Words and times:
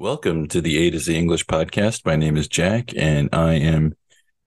Welcome 0.00 0.46
to 0.50 0.60
the 0.60 0.78
A 0.86 0.90
to 0.92 0.98
Z 1.00 1.12
English 1.16 1.46
podcast. 1.46 2.06
My 2.06 2.14
name 2.14 2.36
is 2.36 2.46
Jack, 2.46 2.92
and 2.96 3.28
I 3.32 3.54
am 3.54 3.96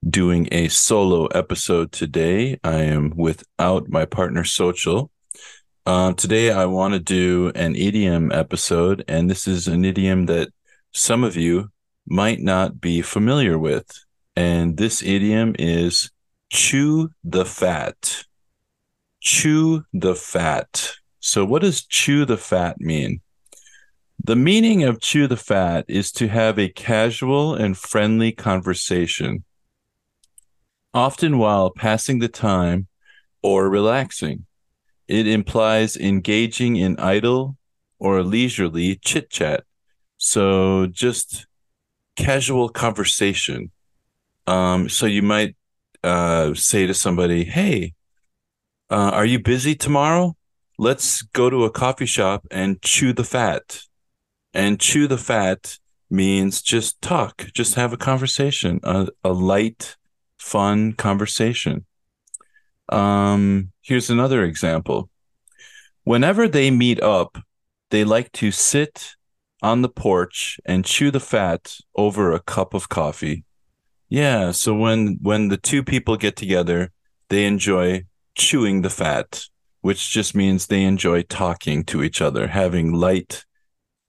doing 0.10 0.48
a 0.50 0.70
solo 0.70 1.26
episode 1.26 1.92
today. 1.92 2.58
I 2.64 2.84
am 2.84 3.12
without 3.18 3.90
my 3.90 4.06
partner, 4.06 4.46
Sohail. 4.46 5.12
Uh, 5.86 6.14
today, 6.14 6.52
I 6.52 6.68
want 6.68 6.94
to 6.94 7.02
do 7.02 7.52
an 7.54 7.76
idiom 7.76 8.32
episode, 8.32 9.04
and 9.10 9.30
this 9.30 9.46
is 9.46 9.68
an 9.68 9.84
idiom 9.84 10.28
that 10.28 10.54
some 10.94 11.22
of 11.22 11.36
you 11.36 11.70
might 12.08 12.40
not 12.40 12.80
be 12.80 13.02
familiar 13.02 13.60
with. 13.60 13.92
And 14.38 14.78
this 14.78 15.04
idiom 15.04 15.58
is 15.60 16.12
chew 16.50 17.10
the 17.26 17.44
fat. 17.44 18.24
Chew 19.20 19.84
the 19.92 20.16
fat. 20.16 20.94
So, 21.20 21.44
what 21.44 21.62
does 21.62 21.84
chew 21.84 22.24
the 22.24 22.38
fat 22.38 22.80
mean? 22.80 23.20
The 24.24 24.36
meaning 24.36 24.84
of 24.84 25.02
chew 25.02 25.26
the 25.26 25.36
fat 25.36 25.84
is 25.88 26.12
to 26.12 26.28
have 26.28 26.60
a 26.60 26.70
casual 26.70 27.56
and 27.56 27.76
friendly 27.76 28.32
conversation, 28.32 29.46
often 30.94 31.40
while 31.40 31.72
passing 31.72 32.20
the 32.20 32.28
time 32.28 32.88
or 33.42 33.68
relaxing. 33.68 34.46
It 35.08 35.26
implies 35.26 35.98
engaging 35.98 36.76
in 36.76 37.00
idle 37.00 37.58
or 37.98 38.22
leisurely 38.22 38.96
chit 38.98 39.32
chat. 39.32 39.64
So 40.18 40.86
just 40.86 41.48
casual 42.16 42.70
conversation. 42.70 43.72
Um, 44.46 44.88
so 44.88 45.08
you 45.08 45.24
might 45.24 45.56
uh, 46.04 46.54
say 46.54 46.86
to 46.86 46.94
somebody, 46.94 47.44
Hey, 47.44 47.96
uh, 48.92 49.10
are 49.14 49.26
you 49.26 49.40
busy 49.40 49.74
tomorrow? 49.74 50.36
Let's 50.78 51.24
go 51.24 51.50
to 51.50 51.66
a 51.66 51.72
coffee 51.72 52.06
shop 52.06 52.46
and 52.52 52.80
chew 52.84 53.14
the 53.14 53.24
fat 53.24 53.82
and 54.54 54.80
chew 54.80 55.08
the 55.08 55.18
fat 55.18 55.78
means 56.10 56.62
just 56.62 57.02
talk, 57.02 57.48
just 57.54 57.76
have 57.76 57.94
a 57.94 57.98
conversation, 57.98 58.80
a, 58.84 59.08
a 59.24 59.32
light, 59.32 59.96
fun 60.38 60.94
conversation. 60.94 61.86
Um, 62.90 63.72
here's 63.82 64.10
another 64.10 64.44
example. 64.44 65.10
Whenever 66.04 66.48
they 66.48 66.72
meet 66.72 67.02
up, 67.02 67.38
they 67.90 68.04
like 68.04 68.32
to 68.34 68.52
sit 68.52 69.16
on 69.62 69.82
the 69.82 69.90
porch 69.90 70.60
and 70.66 70.84
chew 70.84 71.12
the 71.12 71.20
fat 71.20 71.78
over 71.96 72.32
a 72.32 72.40
cup 72.40 72.74
of 72.74 72.90
coffee. 72.90 73.46
Yeah, 74.10 74.52
so 74.52 74.76
when 74.76 75.20
when 75.22 75.48
the 75.48 75.58
two 75.58 75.84
people 75.84 76.18
get 76.18 76.36
together, 76.36 76.92
they 77.30 77.46
enjoy 77.46 78.06
chewing 78.36 78.82
the 78.82 78.90
fat, 78.90 79.46
which 79.82 80.10
just 80.10 80.36
means 80.36 80.68
they 80.68 80.84
enjoy 80.84 81.22
talking 81.22 81.86
to 81.86 82.04
each 82.04 82.22
other, 82.22 82.48
having 82.48 82.92
light 82.92 83.46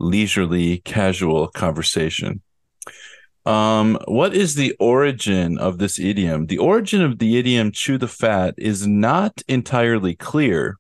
leisurely, 0.03 0.79
casual 0.79 1.49
conversation. 1.49 2.43
Um, 3.47 3.99
what 4.07 4.35
is 4.35 4.55
the 4.55 4.77
origin 4.79 5.59
of 5.59 5.79
this 5.79 5.99
idiom? 5.99 6.47
The 6.47 6.59
origin 6.59 7.03
of 7.03 7.19
the 7.19 7.39
idiom 7.39 7.73
chew 7.73 7.99
the 7.99 8.09
fat 8.09 8.55
is 8.59 8.87
not 8.87 9.43
entirely 9.49 10.15
clear. 10.15 10.77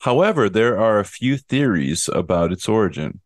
However, 0.00 0.48
there 0.48 0.78
are 0.78 0.98
a 0.98 1.04
few 1.04 1.36
theories 1.36 2.08
about 2.12 2.50
its 2.50 2.68
origin. 2.68 3.20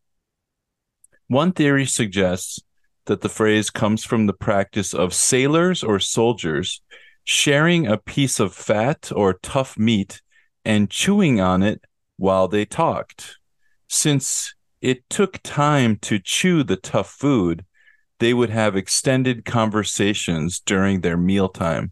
One 1.27 1.51
theory 1.51 1.85
suggests 1.85 2.59
that 3.05 3.21
the 3.21 3.29
phrase 3.29 3.69
comes 3.69 4.03
from 4.03 4.27
the 4.27 4.33
practice 4.33 4.93
of 4.93 5.13
sailors 5.13 5.83
or 5.83 5.99
soldiers 5.99 6.81
sharing 7.23 7.87
a 7.87 7.97
piece 7.97 8.39
of 8.39 8.53
fat 8.53 9.11
or 9.13 9.33
tough 9.33 9.77
meat 9.77 10.21
and 10.63 10.89
chewing 10.89 11.41
on 11.41 11.63
it 11.63 11.81
while 12.17 12.47
they 12.47 12.63
talked. 12.63 13.37
Since 13.87 14.53
it 14.81 15.09
took 15.09 15.39
time 15.43 15.97
to 16.03 16.19
chew 16.19 16.63
the 16.63 16.75
tough 16.75 17.09
food, 17.09 17.65
they 18.19 18.33
would 18.33 18.49
have 18.49 18.75
extended 18.75 19.45
conversations 19.45 20.59
during 20.59 21.01
their 21.01 21.17
mealtime. 21.17 21.91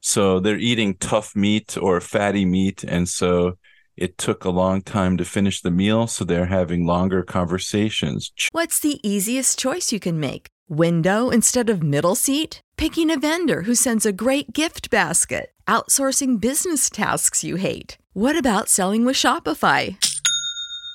So 0.00 0.40
they're 0.40 0.58
eating 0.58 0.94
tough 0.94 1.34
meat 1.34 1.76
or 1.76 2.00
fatty 2.00 2.44
meat. 2.44 2.84
And 2.84 3.08
so 3.08 3.58
it 3.96 4.16
took 4.16 4.44
a 4.44 4.50
long 4.50 4.80
time 4.82 5.16
to 5.16 5.24
finish 5.24 5.60
the 5.60 5.70
meal. 5.70 6.06
So 6.06 6.24
they're 6.24 6.46
having 6.46 6.86
longer 6.86 7.22
conversations. 7.22 8.32
What's 8.52 8.78
the 8.78 9.00
easiest 9.06 9.58
choice 9.58 9.92
you 9.92 10.00
can 10.00 10.20
make? 10.20 10.46
Window 10.68 11.30
instead 11.30 11.68
of 11.68 11.82
middle 11.82 12.14
seat? 12.14 12.60
Picking 12.76 13.10
a 13.10 13.18
vendor 13.18 13.62
who 13.62 13.74
sends 13.74 14.06
a 14.06 14.12
great 14.12 14.52
gift 14.52 14.88
basket? 14.90 15.50
Outsourcing 15.66 16.40
business 16.40 16.88
tasks 16.88 17.42
you 17.42 17.56
hate? 17.56 17.98
What 18.12 18.38
about 18.38 18.68
selling 18.68 19.04
with 19.04 19.16
Shopify? 19.16 19.96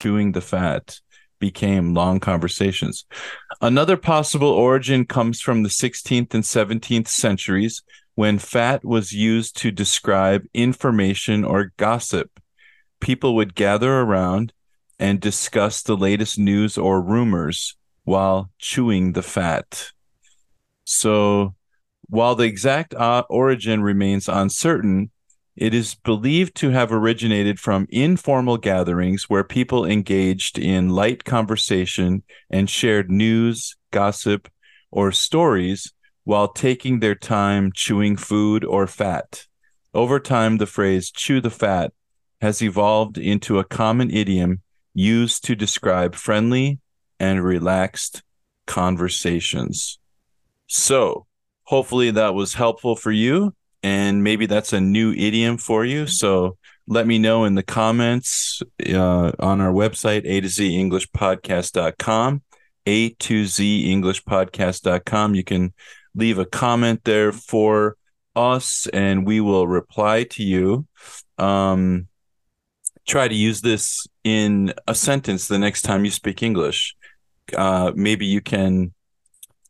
chewing 0.00 0.32
the 0.32 0.40
fat 0.40 1.00
became 1.38 1.94
long 1.94 2.20
conversations. 2.20 3.04
Another 3.60 3.96
possible 3.96 4.48
origin 4.48 5.04
comes 5.04 5.40
from 5.40 5.62
the 5.62 5.68
16th 5.68 6.34
and 6.34 6.44
17th 6.44 7.08
centuries 7.08 7.82
when 8.14 8.38
fat 8.38 8.84
was 8.84 9.12
used 9.12 9.56
to 9.56 9.70
describe 9.70 10.44
information 10.52 11.44
or 11.44 11.72
gossip. 11.76 12.40
People 13.00 13.36
would 13.36 13.54
gather 13.54 14.00
around 14.00 14.52
and 14.98 15.20
discuss 15.20 15.82
the 15.82 15.96
latest 15.96 16.38
news 16.38 16.76
or 16.76 17.00
rumors 17.00 17.76
while 18.02 18.50
chewing 18.58 19.12
the 19.12 19.22
fat. 19.22 19.92
So, 20.84 21.54
while 22.08 22.34
the 22.34 22.44
exact 22.44 22.94
uh, 22.94 23.22
origin 23.28 23.82
remains 23.82 24.28
uncertain, 24.28 25.10
it 25.58 25.74
is 25.74 25.96
believed 25.96 26.54
to 26.54 26.70
have 26.70 26.92
originated 26.92 27.58
from 27.58 27.88
informal 27.90 28.56
gatherings 28.56 29.28
where 29.28 29.42
people 29.42 29.84
engaged 29.84 30.56
in 30.56 30.88
light 30.88 31.24
conversation 31.24 32.22
and 32.48 32.70
shared 32.70 33.10
news, 33.10 33.76
gossip, 33.90 34.48
or 34.92 35.10
stories 35.10 35.92
while 36.22 36.46
taking 36.46 37.00
their 37.00 37.16
time 37.16 37.72
chewing 37.74 38.16
food 38.16 38.64
or 38.64 38.86
fat. 38.86 39.46
Over 39.92 40.20
time, 40.20 40.58
the 40.58 40.66
phrase 40.66 41.10
chew 41.10 41.40
the 41.40 41.50
fat 41.50 41.92
has 42.40 42.62
evolved 42.62 43.18
into 43.18 43.58
a 43.58 43.64
common 43.64 44.12
idiom 44.12 44.62
used 44.94 45.44
to 45.46 45.56
describe 45.56 46.14
friendly 46.14 46.78
and 47.18 47.42
relaxed 47.42 48.22
conversations. 48.68 49.98
So, 50.68 51.26
hopefully, 51.64 52.12
that 52.12 52.34
was 52.34 52.54
helpful 52.54 52.94
for 52.94 53.10
you 53.10 53.54
and 53.82 54.24
maybe 54.24 54.46
that's 54.46 54.72
a 54.72 54.80
new 54.80 55.12
idiom 55.12 55.58
for 55.58 55.84
you. 55.84 56.06
So 56.06 56.56
let 56.86 57.06
me 57.06 57.18
know 57.18 57.44
in 57.44 57.54
the 57.54 57.62
comments 57.62 58.62
uh, 58.88 59.32
on 59.38 59.60
our 59.60 59.72
website, 59.72 60.22
A 60.24 60.40
to 60.40 60.48
Z 60.48 60.78
English 60.78 61.08
Podcast.com, 61.10 62.42
A 62.86 63.10
to 63.10 63.46
Z 63.46 63.90
English 63.90 64.24
Podcast.com. 64.24 65.34
You 65.34 65.44
can 65.44 65.74
leave 66.14 66.38
a 66.38 66.46
comment 66.46 67.04
there 67.04 67.32
for 67.32 67.96
us 68.34 68.86
and 68.92 69.26
we 69.26 69.40
will 69.40 69.68
reply 69.68 70.24
to 70.24 70.42
you. 70.42 70.86
Um, 71.36 72.08
try 73.06 73.28
to 73.28 73.34
use 73.34 73.60
this 73.60 74.06
in 74.24 74.72
a 74.86 74.94
sentence 74.94 75.48
the 75.48 75.58
next 75.58 75.82
time 75.82 76.04
you 76.04 76.10
speak 76.10 76.42
English. 76.42 76.96
Uh, 77.56 77.92
maybe 77.94 78.26
you 78.26 78.40
can 78.40 78.92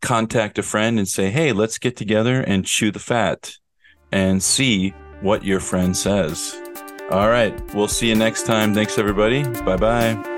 contact 0.01 0.59
a 0.59 0.63
friend 0.63 0.99
and 0.99 1.09
say, 1.09 1.31
Hey, 1.31 1.53
let's 1.53 1.79
get 1.79 1.97
together 1.97 2.41
and 2.41 2.65
chew 2.65 2.91
the 2.91 2.99
fat 2.99 3.55
and 4.13 4.43
see 4.43 4.91
what 5.21 5.45
your 5.45 5.61
friend 5.61 5.97
says. 5.97 6.61
All 7.11 7.29
right. 7.29 7.55
We'll 7.75 7.89
see 7.89 8.09
you 8.09 8.15
next 8.15 8.45
time. 8.45 8.75
Thanks, 8.75 8.99
everybody. 8.99 9.43
Bye 9.63 9.77
bye. 9.77 10.38